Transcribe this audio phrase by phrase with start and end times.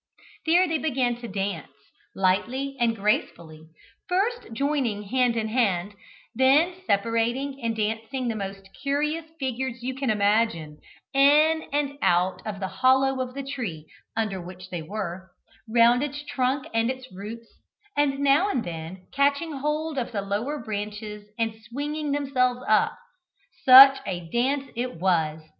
[0.47, 1.69] There they began to dance,
[2.15, 3.67] lightly and gracefully,
[4.09, 5.93] first joining hand in hand,
[6.33, 10.79] then separating and dancing the most curious figures you can imagine,
[11.13, 13.85] in and out of the hollow of the tree
[14.17, 15.29] under which they were,
[15.69, 17.59] round its trunk and its roots,
[17.95, 22.97] and now and then catching hold of the lower branches and swinging themselves up.
[23.65, 25.43] Such a dance it was!